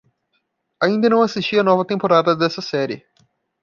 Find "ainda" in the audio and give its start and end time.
0.81-1.07